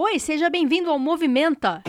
Oi, 0.00 0.20
seja 0.20 0.48
bem-vindo 0.48 0.90
ao 0.90 0.96
Movimenta. 0.96 1.82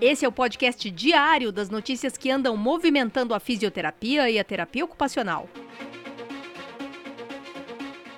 Esse 0.00 0.24
é 0.24 0.28
o 0.28 0.32
podcast 0.32 0.90
diário 0.90 1.52
das 1.52 1.68
notícias 1.68 2.16
que 2.16 2.30
andam 2.30 2.56
movimentando 2.56 3.34
a 3.34 3.38
fisioterapia 3.38 4.30
e 4.30 4.38
a 4.38 4.42
terapia 4.42 4.86
ocupacional. 4.86 5.50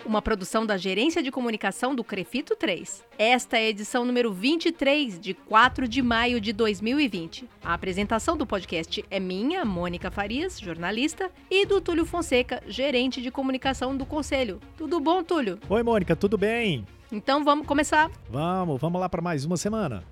Uma 0.07 0.23
produção 0.23 0.65
da 0.65 0.77
Gerência 0.77 1.21
de 1.21 1.33
Comunicação 1.33 1.97
do 1.97 2.05
Crefito 2.05 2.55
3. 2.55 3.05
Esta 3.19 3.59
é 3.59 3.63
a 3.63 3.71
edição 3.71 4.05
número 4.05 4.33
23, 4.33 5.19
de 5.19 5.35
4 5.35 5.89
de 5.89 6.01
maio 6.01 6.41
de 6.41 6.53
2020. 6.53 7.49
A 7.61 7.75
apresentação 7.75 8.37
do 8.37 8.47
podcast 8.47 9.05
é 9.11 9.19
minha, 9.19 9.65
Mônica 9.65 10.13
Farias, 10.13 10.61
jornalista, 10.61 11.29
e 11.51 11.67
do 11.67 11.81
Túlio 11.81 12.07
Fonseca, 12.07 12.63
gerente 12.69 13.21
de 13.21 13.33
comunicação 13.33 13.97
do 13.97 14.07
Conselho. 14.07 14.61
Tudo 14.77 15.01
bom, 15.01 15.25
Túlio? 15.25 15.59
Oi, 15.69 15.83
Mônica, 15.83 16.15
tudo 16.15 16.39
bem? 16.39 16.87
Então 17.15 17.45
vamos 17.45 17.67
começar. 17.67 18.11
Vamos, 18.29 18.81
vamos 18.81 19.01
lá 19.01 19.09
para 19.09 19.23
mais 19.23 19.45
uma 19.45 19.57
semana. 19.57 20.03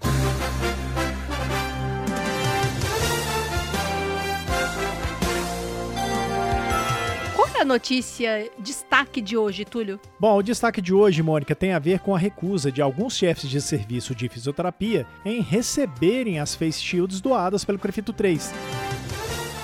a 7.63 7.65
notícia 7.65 8.51
destaque 8.59 9.21
de 9.21 9.37
hoje, 9.37 9.65
Túlio? 9.65 10.01
Bom, 10.19 10.37
o 10.37 10.43
destaque 10.43 10.81
de 10.83 10.93
hoje, 10.93 11.23
Mônica, 11.23 11.55
tem 11.55 11.73
a 11.73 11.79
ver 11.79 12.01
com 12.01 12.13
a 12.13 12.19
recusa 12.19 12.73
de 12.73 12.83
alguns 12.83 13.17
chefes 13.17 13.49
de 13.49 13.61
serviço 13.61 14.17
de 14.17 14.29
fisioterapia 14.29 15.07
em 15.25 15.41
receberem 15.41 16.41
as 16.41 16.57
face 16.57 16.83
shields 16.83 17.21
doadas 17.21 17.65
pelo 17.65 17.79
Crefito 17.79 18.13
3. 18.13 18.53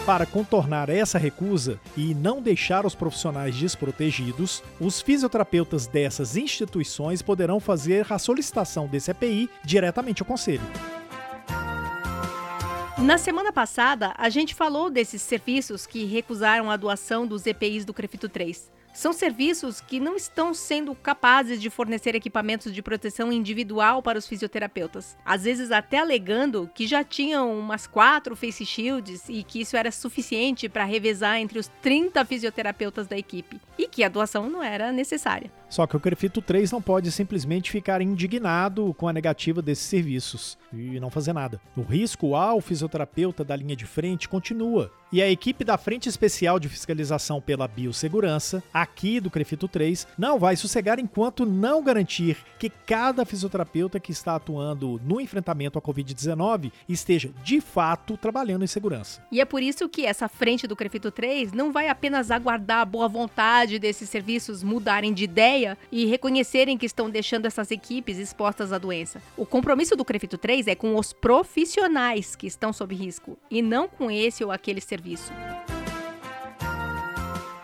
Para 0.08 0.24
contornar 0.24 0.88
essa 0.88 1.18
recusa 1.18 1.78
e 1.94 2.14
não 2.14 2.40
deixar 2.40 2.86
os 2.86 2.94
profissionais 2.94 3.54
desprotegidos, 3.54 4.62
os 4.80 5.02
fisioterapeutas 5.02 5.86
dessas 5.86 6.34
instituições 6.34 7.20
poderão 7.20 7.60
fazer 7.60 8.10
a 8.10 8.18
solicitação 8.18 8.86
desse 8.86 9.10
EPI 9.10 9.50
diretamente 9.62 10.22
ao 10.22 10.26
Conselho. 10.26 10.62
Na 12.96 13.18
semana 13.18 13.52
passada, 13.52 14.14
a 14.16 14.30
gente 14.30 14.54
falou 14.54 14.88
desses 14.88 15.20
serviços 15.20 15.86
que 15.86 16.06
recusaram 16.06 16.70
a 16.70 16.76
doação 16.78 17.26
dos 17.26 17.44
EPIs 17.46 17.84
do 17.84 17.92
Crefito 17.92 18.30
3. 18.30 18.72
São 18.92 19.12
serviços 19.12 19.80
que 19.80 20.00
não 20.00 20.16
estão 20.16 20.52
sendo 20.52 20.94
capazes 20.94 21.60
de 21.60 21.70
fornecer 21.70 22.14
equipamentos 22.14 22.74
de 22.74 22.82
proteção 22.82 23.32
individual 23.32 24.02
para 24.02 24.18
os 24.18 24.26
fisioterapeutas. 24.26 25.16
Às 25.24 25.44
vezes, 25.44 25.70
até 25.70 25.98
alegando 25.98 26.68
que 26.74 26.86
já 26.86 27.04
tinham 27.04 27.56
umas 27.58 27.86
quatro 27.86 28.34
face 28.34 28.66
shields 28.66 29.28
e 29.28 29.42
que 29.42 29.60
isso 29.60 29.76
era 29.76 29.92
suficiente 29.92 30.68
para 30.68 30.84
revezar 30.84 31.38
entre 31.38 31.58
os 31.58 31.68
30 31.80 32.24
fisioterapeutas 32.24 33.06
da 33.06 33.16
equipe 33.16 33.60
e 33.78 33.86
que 33.86 34.02
a 34.02 34.08
doação 34.08 34.50
não 34.50 34.62
era 34.62 34.90
necessária. 34.92 35.50
Só 35.68 35.86
que 35.86 35.96
o 35.96 36.00
Crefito 36.00 36.40
3 36.40 36.72
não 36.72 36.80
pode 36.80 37.12
simplesmente 37.12 37.70
ficar 37.70 38.00
indignado 38.00 38.94
com 38.94 39.06
a 39.06 39.12
negativa 39.12 39.60
desses 39.60 39.84
serviços 39.84 40.58
e 40.72 40.98
não 40.98 41.10
fazer 41.10 41.32
nada. 41.32 41.60
O 41.76 41.82
risco 41.82 42.34
ao 42.34 42.60
fisioterapeuta 42.60 43.44
da 43.44 43.54
linha 43.54 43.76
de 43.76 43.86
frente 43.86 44.28
continua. 44.28 44.90
E 45.10 45.22
a 45.22 45.30
equipe 45.30 45.64
da 45.64 45.78
Frente 45.78 46.06
Especial 46.06 46.60
de 46.60 46.68
Fiscalização 46.68 47.40
pela 47.40 47.66
Biossegurança, 47.66 48.62
aqui 48.74 49.18
do 49.20 49.30
Crefito 49.30 49.66
3, 49.66 50.06
não 50.18 50.38
vai 50.38 50.54
sossegar 50.54 51.00
enquanto 51.00 51.46
não 51.46 51.82
garantir 51.82 52.36
que 52.58 52.68
cada 52.68 53.24
fisioterapeuta 53.24 53.98
que 53.98 54.12
está 54.12 54.36
atuando 54.36 55.00
no 55.02 55.18
enfrentamento 55.18 55.78
à 55.78 55.82
Covid-19 55.82 56.70
esteja 56.86 57.30
de 57.42 57.58
fato 57.58 58.18
trabalhando 58.18 58.64
em 58.64 58.66
segurança. 58.66 59.22
E 59.32 59.40
é 59.40 59.46
por 59.46 59.62
isso 59.62 59.88
que 59.88 60.04
essa 60.04 60.28
frente 60.28 60.66
do 60.66 60.76
Crefito 60.76 61.10
3 61.10 61.54
não 61.54 61.72
vai 61.72 61.88
apenas 61.88 62.30
aguardar 62.30 62.80
a 62.80 62.84
boa 62.84 63.08
vontade 63.08 63.78
desses 63.78 64.10
serviços 64.10 64.62
mudarem 64.62 65.14
de 65.14 65.24
ideia 65.24 65.78
e 65.90 66.04
reconhecerem 66.04 66.76
que 66.76 66.84
estão 66.84 67.08
deixando 67.08 67.46
essas 67.46 67.70
equipes 67.70 68.18
expostas 68.18 68.74
à 68.74 68.78
doença. 68.78 69.22
O 69.38 69.46
compromisso 69.46 69.96
do 69.96 70.04
Crefito 70.04 70.36
3 70.36 70.66
é 70.66 70.74
com 70.74 70.96
os 70.96 71.14
profissionais 71.14 72.36
que 72.36 72.46
estão 72.46 72.74
sob 72.74 72.94
risco 72.94 73.38
e 73.50 73.62
não 73.62 73.88
com 73.88 74.10
esse 74.10 74.44
ou 74.44 74.52
aquele 74.52 74.82
serviço 74.82 74.97
serviço. 74.98 75.32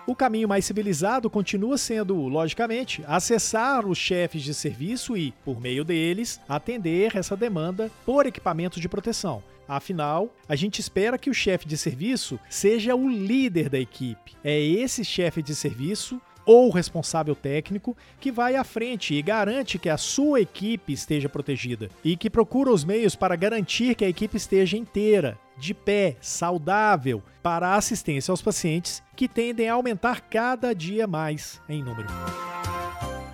O 0.06 0.14
caminho 0.14 0.48
mais 0.48 0.64
civilizado 0.64 1.30
continua 1.30 1.78
sendo, 1.78 2.14
logicamente, 2.28 3.02
acessar 3.06 3.86
os 3.86 3.98
chefes 3.98 4.42
de 4.42 4.52
serviço 4.52 5.16
e, 5.16 5.32
por 5.44 5.60
meio 5.60 5.84
deles, 5.84 6.40
atender 6.48 7.16
essa 7.16 7.36
demanda 7.36 7.90
por 8.04 8.26
equipamentos 8.26 8.80
de 8.80 8.88
proteção. 8.88 9.42
Afinal, 9.66 10.30
a 10.46 10.54
gente 10.54 10.78
espera 10.78 11.16
que 11.16 11.30
o 11.30 11.34
chefe 11.34 11.66
de 11.66 11.78
serviço 11.78 12.38
seja 12.50 12.94
o 12.94 13.08
líder 13.08 13.70
da 13.70 13.78
equipe. 13.78 14.36
É 14.44 14.60
esse 14.60 15.02
chefe 15.02 15.42
de 15.42 15.54
serviço 15.54 16.20
ou 16.44 16.70
responsável 16.70 17.34
técnico 17.34 17.96
que 18.20 18.30
vai 18.30 18.56
à 18.56 18.62
frente 18.62 19.14
e 19.14 19.22
garante 19.22 19.78
que 19.78 19.88
a 19.88 19.96
sua 19.96 20.42
equipe 20.42 20.92
esteja 20.92 21.30
protegida 21.30 21.88
e 22.04 22.16
que 22.16 22.28
procura 22.28 22.70
os 22.70 22.84
meios 22.84 23.16
para 23.16 23.36
garantir 23.36 23.94
que 23.94 24.04
a 24.04 24.08
equipe 24.08 24.36
esteja 24.36 24.76
inteira, 24.76 25.38
de 25.56 25.74
pé, 25.74 26.16
saudável, 26.20 27.22
para 27.42 27.68
a 27.68 27.76
assistência 27.76 28.32
aos 28.32 28.42
pacientes 28.42 29.02
que 29.16 29.28
tendem 29.28 29.68
a 29.68 29.74
aumentar 29.74 30.20
cada 30.22 30.74
dia 30.74 31.06
mais 31.06 31.60
em 31.68 31.82
número. 31.82 32.08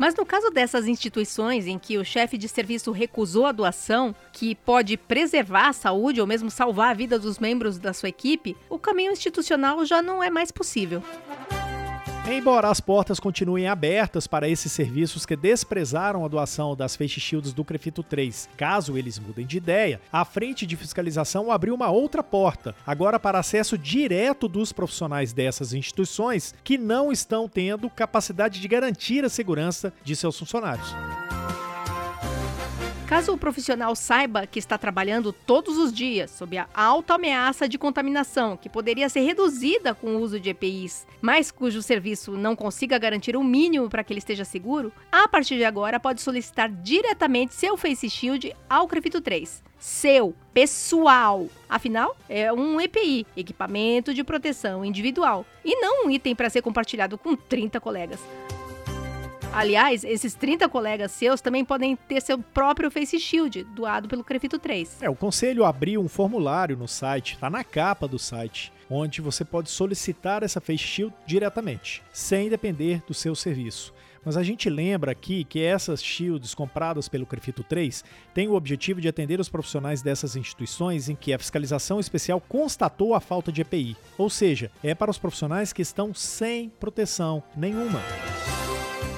Mas 0.01 0.15
no 0.15 0.25
caso 0.25 0.51
dessas 0.51 0.87
instituições 0.89 1.67
em 1.67 1.79
que 1.79 1.99
o 1.99 2.05
chefe 2.05 2.39
de 2.39 2.49
serviço 2.49 2.91
recusou 2.91 3.45
a 3.45 3.53
doação, 3.53 4.15
que 4.33 4.55
pode 4.55 4.97
preservar 4.97 5.69
a 5.69 5.73
saúde 5.75 6.23
ou 6.23 6.27
mesmo 6.27 6.51
salvar 6.51 6.91
a 6.91 6.95
vida 6.95 7.19
dos 7.19 7.39
membros 7.39 7.79
da 7.79 7.93
sua 7.93 8.09
equipe, 8.09 8.57
o 8.71 8.79
caminho 8.79 9.13
institucional 9.13 9.85
já 9.85 10.01
não 10.01 10.23
é 10.23 10.31
mais 10.31 10.51
possível. 10.51 11.03
Embora 12.33 12.69
as 12.69 12.81
portas 12.81 13.19
continuem 13.19 13.67
abertas 13.67 14.29
para 14.29 14.49
esses 14.49 14.71
serviços 14.71 15.27
que 15.27 15.35
desprezaram 15.35 16.25
a 16.25 16.29
doação 16.29 16.77
das 16.77 16.95
face 16.95 17.19
shields 17.19 17.53
do 17.53 17.65
Crefito 17.65 18.05
3, 18.05 18.49
caso 18.57 18.97
eles 18.97 19.19
mudem 19.19 19.45
de 19.45 19.57
ideia, 19.57 20.01
a 20.13 20.25
frente 20.25 20.65
de 20.65 20.77
fiscalização 20.77 21.51
abriu 21.51 21.75
uma 21.75 21.91
outra 21.91 22.23
porta, 22.23 22.73
agora 22.87 23.19
para 23.19 23.41
acesso 23.41 23.77
direto 23.77 24.47
dos 24.47 24.73
profissionais 24.73 25.33
dessas 25.33 25.75
instituições 25.75 26.55
que 26.63 26.79
não 26.79 27.11
estão 27.11 27.49
tendo 27.49 27.91
capacidade 27.91 28.61
de 28.61 28.69
garantir 28.69 29.25
a 29.25 29.29
segurança 29.29 29.93
de 30.05 30.15
seus 30.15 30.39
funcionários. 30.39 30.95
Caso 33.11 33.33
o 33.33 33.37
profissional 33.37 33.97
saiba 33.97 34.47
que 34.47 34.61
está 34.61 34.79
trabalhando 34.79 35.33
todos 35.33 35.77
os 35.79 35.93
dias 35.93 36.31
sob 36.31 36.57
a 36.57 36.69
alta 36.73 37.15
ameaça 37.15 37.69
de 37.69 37.77
contaminação, 37.77 38.57
que 38.57 38.69
poderia 38.69 39.09
ser 39.09 39.23
reduzida 39.23 39.93
com 39.97 40.15
o 40.15 40.21
uso 40.21 40.39
de 40.39 40.51
EPIs, 40.51 41.09
mas 41.21 41.51
cujo 41.51 41.83
serviço 41.83 42.37
não 42.37 42.55
consiga 42.55 42.97
garantir 43.01 43.35
o 43.35 43.41
um 43.41 43.45
mínimo 43.45 43.91
para 43.91 44.05
que 44.05 44.13
ele 44.13 44.21
esteja 44.21 44.45
seguro, 44.45 44.93
a 45.11 45.27
partir 45.27 45.57
de 45.57 45.65
agora 45.65 45.99
pode 45.99 46.21
solicitar 46.21 46.71
diretamente 46.71 47.53
seu 47.53 47.77
Face 47.77 48.09
Shield 48.09 48.55
ao 48.69 48.87
Crefito 48.87 49.21
3. 49.21 49.61
Seu, 49.77 50.33
pessoal. 50.55 51.49
Afinal, 51.69 52.17
é 52.29 52.53
um 52.53 52.81
EPI, 52.81 53.27
equipamento 53.37 54.15
de 54.15 54.23
proteção 54.23 54.85
individual, 54.85 55.45
e 55.65 55.75
não 55.81 56.07
um 56.07 56.11
item 56.13 56.37
para 56.37 56.49
ser 56.49 56.63
compartilhado 56.63 57.19
com 57.19 57.35
30 57.35 57.81
colegas. 57.81 58.21
Aliás, 59.53 60.05
esses 60.05 60.35
30 60.35 60.69
colegas 60.69 61.11
seus 61.11 61.41
também 61.41 61.65
podem 61.65 61.97
ter 61.97 62.23
seu 62.23 62.39
próprio 62.39 62.89
Face 62.89 63.19
Shield, 63.19 63.65
doado 63.65 64.09
pelo 64.09 64.23
Crefito 64.23 64.61
3. 64.61 65.03
É, 65.03 65.11
o 65.11 65.17
conselho 65.17 65.65
abriu 65.65 66.01
um 66.01 66.09
formulário 66.09 66.77
no 66.77 66.87
site, 66.87 67.35
está 67.35 67.51
na 67.51 67.65
capa 67.65 68.07
do 68.07 68.19
site, 68.19 68.73
onde 68.89 69.21
você 69.21 69.45
pode 69.45 69.69
solicitar 69.69 70.45
essa 70.45 70.61
Face 70.61 70.85
Shield 70.85 71.13
diretamente, 71.27 72.01
sem 72.13 72.49
depender 72.49 73.03
do 73.07 73.13
seu 73.13 73.35
serviço. 73.35 73.93
Mas 74.25 74.37
a 74.37 74.43
gente 74.43 74.71
lembra 74.71 75.11
aqui 75.11 75.43
que 75.45 75.65
essas 75.65 76.03
shields 76.03 76.55
compradas 76.55 77.09
pelo 77.09 77.27
Crefito 77.27 77.65
3 77.65 78.05
têm 78.33 78.49
o 78.49 78.55
objetivo 78.55 79.01
de 79.01 79.09
atender 79.09 79.41
os 79.41 79.49
profissionais 79.49 80.01
dessas 80.01 80.37
instituições 80.37 81.09
em 81.09 81.17
que 81.17 81.33
a 81.33 81.39
fiscalização 81.39 81.99
especial 81.99 82.41
constatou 82.41 83.15
a 83.15 83.21
falta 83.21 83.51
de 83.51 83.63
EPI. 83.63 83.97
Ou 84.17 84.31
seja, 84.31 84.71
é 84.85 84.95
para 84.95 85.11
os 85.11 85.19
profissionais 85.19 85.73
que 85.73 85.83
estão 85.83 86.15
sem 86.15 86.69
proteção 86.79 87.43
nenhuma. 87.57 88.01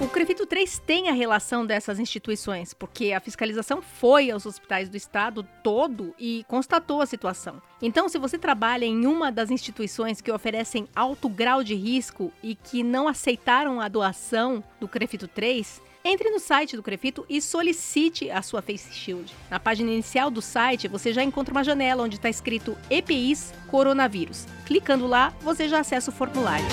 O 0.03 0.09
Crefito 0.09 0.45
3 0.45 0.81
tem 0.81 1.09
a 1.09 1.13
relação 1.13 1.65
dessas 1.65 2.01
instituições, 2.01 2.75
porque 2.75 3.13
a 3.13 3.21
fiscalização 3.21 3.81
foi 3.81 4.33
aos 4.33 4.45
hospitais 4.45 4.89
do 4.89 4.97
estado 4.97 5.47
todo 5.63 6.13
e 6.19 6.45
constatou 6.49 7.01
a 7.01 7.07
situação. 7.07 7.63
Então, 7.81 8.09
se 8.09 8.19
você 8.19 8.37
trabalha 8.37 8.85
em 8.85 9.07
uma 9.07 9.31
das 9.31 9.49
instituições 9.49 10.21
que 10.21 10.33
oferecem 10.33 10.89
alto 10.93 11.29
grau 11.29 11.63
de 11.63 11.77
risco 11.77 12.33
e 12.43 12.57
que 12.57 12.83
não 12.83 13.07
aceitaram 13.07 13.81
a 13.81 13.87
doação 13.87 14.65
do 14.81 14.89
Crefito 14.89 15.29
3, 15.29 15.81
entre 16.05 16.31
no 16.31 16.41
site 16.41 16.75
do 16.75 16.83
Crefito 16.83 17.25
e 17.29 17.41
solicite 17.41 18.29
a 18.29 18.43
sua 18.43 18.61
Face 18.61 18.93
Shield. 18.93 19.33
Na 19.49 19.61
página 19.61 19.93
inicial 19.93 20.33
do 20.33 20.43
site, 20.43 20.89
você 20.89 21.13
já 21.13 21.23
encontra 21.23 21.55
uma 21.55 21.63
janela 21.63 22.03
onde 22.03 22.17
está 22.17 22.29
escrito 22.29 22.77
EPIs 22.91 23.55
Coronavírus. 23.69 24.49
Clicando 24.67 25.07
lá, 25.07 25.33
você 25.43 25.69
já 25.69 25.79
acessa 25.79 26.11
o 26.11 26.15
formulário. 26.15 26.67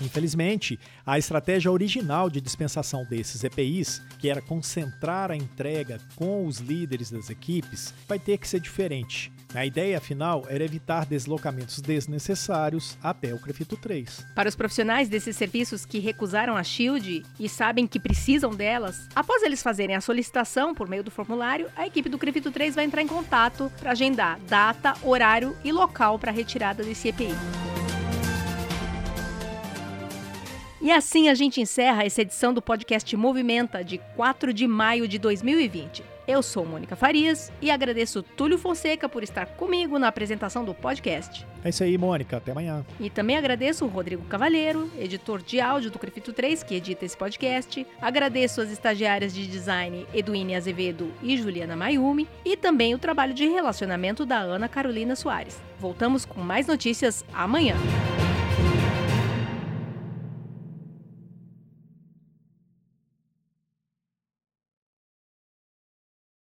Infelizmente, 0.00 0.78
a 1.04 1.18
estratégia 1.18 1.70
original 1.70 2.30
de 2.30 2.40
dispensação 2.40 3.04
desses 3.04 3.44
EPIs, 3.44 4.02
que 4.18 4.28
era 4.28 4.40
concentrar 4.40 5.30
a 5.30 5.36
entrega 5.36 5.98
com 6.16 6.46
os 6.46 6.58
líderes 6.58 7.10
das 7.10 7.30
equipes, 7.30 7.94
vai 8.08 8.18
ter 8.18 8.38
que 8.38 8.48
ser 8.48 8.60
diferente. 8.60 9.32
A 9.54 9.66
ideia 9.66 10.00
final 10.00 10.44
era 10.48 10.64
evitar 10.64 11.04
deslocamentos 11.04 11.80
desnecessários 11.80 12.96
até 13.02 13.34
o 13.34 13.38
Crefito 13.38 13.76
3. 13.76 14.24
Para 14.34 14.48
os 14.48 14.54
profissionais 14.54 15.08
desses 15.08 15.36
serviços 15.36 15.84
que 15.84 15.98
recusaram 15.98 16.56
a 16.56 16.62
Shield 16.62 17.24
e 17.38 17.48
sabem 17.48 17.86
que 17.86 17.98
precisam 17.98 18.50
delas, 18.50 19.08
após 19.14 19.42
eles 19.42 19.62
fazerem 19.62 19.96
a 19.96 20.00
solicitação 20.00 20.74
por 20.74 20.88
meio 20.88 21.02
do 21.02 21.10
formulário, 21.10 21.68
a 21.76 21.86
equipe 21.86 22.08
do 22.08 22.18
Crefito 22.18 22.52
3 22.52 22.76
vai 22.76 22.84
entrar 22.84 23.02
em 23.02 23.08
contato 23.08 23.70
para 23.80 23.90
agendar 23.90 24.38
data, 24.48 24.94
horário 25.02 25.56
e 25.64 25.72
local 25.72 26.18
para 26.18 26.30
a 26.30 26.34
retirada 26.34 26.84
desse 26.84 27.08
EPI. 27.08 27.69
E 30.80 30.90
assim 30.90 31.28
a 31.28 31.34
gente 31.34 31.60
encerra 31.60 32.04
essa 32.04 32.22
edição 32.22 32.54
do 32.54 32.62
podcast 32.62 33.14
Movimenta 33.14 33.84
de 33.84 33.98
4 34.16 34.52
de 34.52 34.66
maio 34.66 35.06
de 35.06 35.18
2020. 35.18 36.02
Eu 36.26 36.42
sou 36.42 36.64
Mônica 36.64 36.96
Farias 36.96 37.52
e 37.60 37.70
agradeço 37.70 38.22
Túlio 38.22 38.56
Fonseca 38.56 39.08
por 39.08 39.22
estar 39.22 39.46
comigo 39.46 39.98
na 39.98 40.08
apresentação 40.08 40.64
do 40.64 40.72
podcast. 40.72 41.44
É 41.62 41.68
isso 41.68 41.82
aí, 41.82 41.98
Mônica. 41.98 42.36
Até 42.36 42.52
amanhã. 42.52 42.86
E 42.98 43.10
também 43.10 43.36
agradeço 43.36 43.84
o 43.84 43.88
Rodrigo 43.88 44.24
Cavalheiro, 44.24 44.90
editor 44.98 45.42
de 45.42 45.60
áudio 45.60 45.90
do 45.90 45.98
Crefito 45.98 46.32
3, 46.32 46.62
que 46.62 46.76
edita 46.76 47.04
esse 47.04 47.16
podcast. 47.16 47.86
Agradeço 48.00 48.60
as 48.60 48.70
estagiárias 48.70 49.34
de 49.34 49.46
design 49.46 50.06
Eduine 50.14 50.54
Azevedo 50.54 51.12
e 51.20 51.36
Juliana 51.36 51.76
Mayumi. 51.76 52.28
E 52.44 52.56
também 52.56 52.94
o 52.94 52.98
trabalho 52.98 53.34
de 53.34 53.46
relacionamento 53.46 54.24
da 54.24 54.38
Ana 54.38 54.68
Carolina 54.68 55.16
Soares. 55.16 55.60
Voltamos 55.78 56.24
com 56.24 56.40
mais 56.40 56.66
notícias 56.66 57.24
amanhã. 57.34 57.74